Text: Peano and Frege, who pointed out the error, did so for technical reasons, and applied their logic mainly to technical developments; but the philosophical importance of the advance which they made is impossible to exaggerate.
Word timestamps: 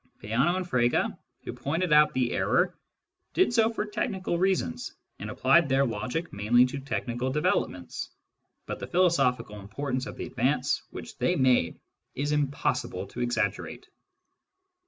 Peano 0.17 0.55
and 0.57 0.67
Frege, 0.67 1.15
who 1.43 1.53
pointed 1.53 1.93
out 1.93 2.11
the 2.15 2.31
error, 2.31 2.75
did 3.35 3.53
so 3.53 3.69
for 3.69 3.85
technical 3.85 4.39
reasons, 4.39 4.95
and 5.19 5.29
applied 5.29 5.69
their 5.69 5.85
logic 5.85 6.33
mainly 6.33 6.65
to 6.65 6.79
technical 6.79 7.31
developments; 7.31 8.09
but 8.65 8.79
the 8.79 8.87
philosophical 8.87 9.59
importance 9.59 10.07
of 10.07 10.17
the 10.17 10.25
advance 10.25 10.81
which 10.89 11.19
they 11.19 11.35
made 11.35 11.79
is 12.15 12.31
impossible 12.31 13.05
to 13.05 13.19
exaggerate. 13.19 13.85